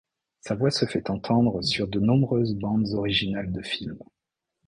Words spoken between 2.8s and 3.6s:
originales